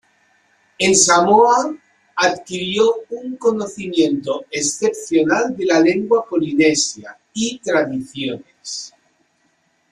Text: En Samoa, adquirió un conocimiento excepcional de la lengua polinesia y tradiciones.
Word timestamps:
En 0.79 0.95
Samoa, 0.95 1.69
adquirió 2.15 2.91
un 3.11 3.35
conocimiento 3.37 4.45
excepcional 4.49 5.55
de 5.55 5.65
la 5.67 5.79
lengua 5.79 6.25
polinesia 6.27 7.15
y 7.35 7.59
tradiciones. 7.59 8.93